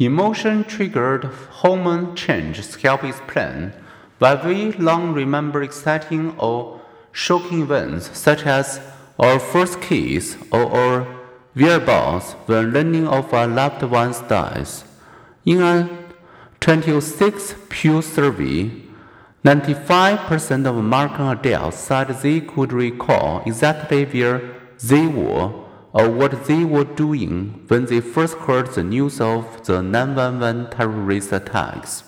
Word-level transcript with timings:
Emotion 0.00 0.64
triggered 0.64 1.24
hormone 1.60 2.16
changes 2.16 2.74
help 2.76 3.04
explain 3.04 3.70
why 4.18 4.34
we 4.46 4.72
long 4.72 5.12
remember 5.12 5.62
exciting 5.62 6.34
or 6.38 6.80
shocking 7.12 7.60
events 7.60 8.08
such 8.16 8.46
as 8.46 8.80
our 9.18 9.38
first 9.38 9.78
kiss 9.82 10.38
or 10.50 10.64
our 10.74 11.02
whereabouts 11.54 12.32
when 12.46 12.72
learning 12.72 13.06
of 13.06 13.34
our 13.34 13.46
loved 13.46 13.82
one's 13.82 14.20
dies. 14.20 14.84
In 15.44 15.60
a 15.60 15.86
2006 16.60 17.56
Pew 17.68 18.00
survey, 18.00 18.70
95% 19.44 20.66
of 20.66 20.78
American 20.78 21.26
adults 21.26 21.76
said 21.76 22.08
they 22.08 22.40
could 22.40 22.72
recall 22.72 23.42
exactly 23.44 24.06
where 24.06 24.40
they 24.82 25.06
were 25.06 25.52
or 25.92 26.08
what 26.08 26.44
they 26.46 26.64
were 26.64 26.84
doing 26.84 27.64
when 27.68 27.86
they 27.86 28.00
first 28.00 28.36
heard 28.38 28.68
the 28.74 28.84
news 28.84 29.20
of 29.20 29.64
the 29.66 29.82
911 29.82 30.70
terrorist 30.70 31.32
attacks. 31.32 32.04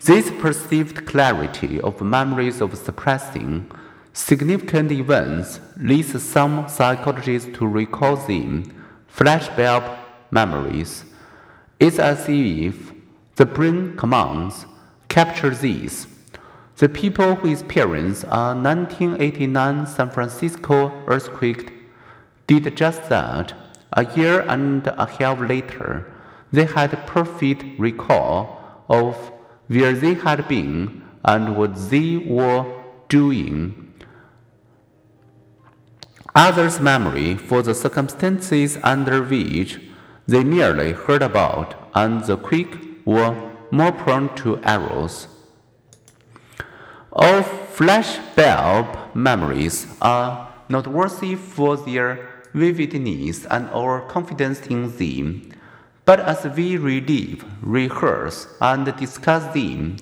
This 0.00 0.30
perceived 0.38 1.06
clarity 1.06 1.80
of 1.80 2.02
memories 2.02 2.60
of 2.60 2.76
suppressing 2.76 3.70
significant 4.12 4.92
events 4.92 5.60
leads 5.76 6.22
some 6.22 6.68
psychologists 6.68 7.50
to 7.58 7.66
recall 7.66 8.16
them 8.16 8.64
flashbulb 9.08 9.98
memories. 10.30 11.04
It's 11.80 11.98
as 11.98 12.28
if 12.28 12.92
the 13.36 13.46
brain 13.46 13.96
commands 13.96 14.66
capture 15.08 15.54
these. 15.54 16.06
The 16.76 16.88
people 16.88 17.36
who 17.36 17.52
experienced 17.52 18.24
a 18.24 18.54
1989 18.54 19.86
San 19.86 20.10
Francisco 20.10 20.92
earthquake 21.06 21.72
did 22.46 22.76
just 22.76 23.08
that. 23.08 23.54
A 23.92 24.04
year 24.16 24.40
and 24.40 24.86
a 24.86 25.06
half 25.06 25.40
later, 25.40 26.12
they 26.52 26.64
had 26.64 27.06
perfect 27.06 27.64
recall 27.78 28.84
of 28.88 29.32
where 29.68 29.92
they 29.92 30.14
had 30.14 30.46
been 30.48 31.02
and 31.24 31.56
what 31.56 31.90
they 31.90 32.16
were 32.16 32.64
doing. 33.08 33.92
Others' 36.34 36.80
memory 36.80 37.36
for 37.36 37.62
the 37.62 37.74
circumstances 37.74 38.78
under 38.82 39.22
which 39.22 39.80
they 40.26 40.42
merely 40.42 40.92
heard 40.92 41.22
about 41.22 41.74
and 41.94 42.24
the 42.24 42.36
quick 42.36 42.76
were 43.04 43.52
more 43.70 43.92
prone 43.92 44.34
to 44.36 44.60
errors. 44.64 45.28
All 47.12 47.42
flashbulb 47.42 49.14
memories 49.14 49.86
are 50.02 50.52
noteworthy 50.68 51.36
for 51.36 51.76
their 51.76 52.33
vividness 52.54 53.44
and 53.46 53.68
our 53.70 54.00
confidence 54.08 54.66
in 54.68 54.96
them. 54.96 55.52
But 56.04 56.20
as 56.20 56.44
we 56.56 56.76
relive, 56.76 57.44
rehearse, 57.60 58.46
and 58.60 58.84
discuss 58.96 59.52
them, 59.52 59.96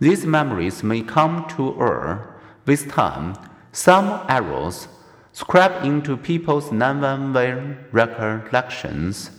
these 0.00 0.24
memories 0.24 0.82
may 0.82 1.02
come 1.02 1.46
to 1.56 1.78
err 1.80 2.34
with 2.64 2.90
time. 2.90 3.34
Some 3.72 4.24
errors 4.28 4.88
scrap 5.32 5.84
into 5.84 6.16
people's 6.16 6.70
non-vivid 6.70 7.78
recollections. 7.92 9.30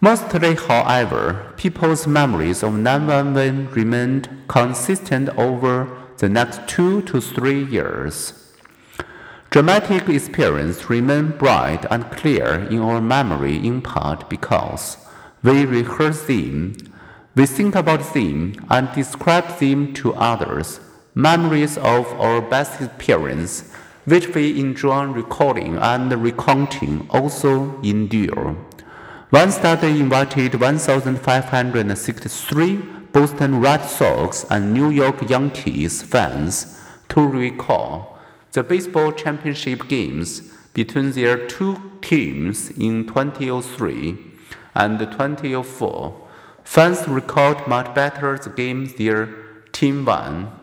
Mostly, 0.00 0.54
however, 0.54 1.52
people's 1.56 2.06
memories 2.06 2.62
of 2.62 2.74
911 2.74 3.70
remained 3.72 4.28
consistent 4.46 5.28
over 5.30 5.88
the 6.18 6.28
next 6.28 6.68
two 6.68 7.02
to 7.02 7.20
three 7.20 7.64
years. 7.64 8.47
Dramatic 9.50 10.10
experiences 10.10 10.90
remain 10.90 11.30
bright 11.30 11.86
and 11.90 12.10
clear 12.10 12.66
in 12.68 12.80
our 12.80 13.00
memory 13.00 13.56
in 13.56 13.80
part 13.80 14.28
because 14.28 14.98
we 15.42 15.64
rehearse 15.64 16.26
them, 16.26 16.74
we 17.34 17.46
think 17.46 17.74
about 17.74 18.12
them, 18.12 18.52
and 18.68 18.92
describe 18.92 19.58
them 19.58 19.94
to 19.94 20.12
others. 20.16 20.80
Memories 21.14 21.78
of 21.78 22.12
our 22.20 22.42
best 22.42 22.82
experience, 22.82 23.72
which 24.04 24.34
we 24.34 24.60
enjoy 24.60 25.04
recalling 25.04 25.78
and 25.78 26.12
recounting, 26.22 27.08
also 27.08 27.80
endure. 27.80 28.54
One 29.30 29.50
study 29.50 29.98
invited 29.98 30.60
1,563 30.60 32.76
Boston 33.12 33.62
Red 33.62 33.86
Sox 33.86 34.44
and 34.50 34.74
New 34.74 34.90
York 34.90 35.30
Yankees 35.30 36.02
fans 36.02 36.78
to 37.08 37.26
recall 37.26 38.17
the 38.58 38.64
baseball 38.64 39.12
championship 39.12 39.86
games 39.86 40.40
between 40.74 41.12
their 41.12 41.46
two 41.46 41.80
teams 42.02 42.70
in 42.70 43.06
2003 43.06 44.18
and 44.74 44.98
2004. 44.98 46.28
Fans 46.64 47.06
recalled 47.06 47.68
much 47.68 47.94
better 47.94 48.36
the 48.36 48.50
games 48.50 48.94
their 48.94 49.26
team 49.70 50.04
won. 50.04 50.57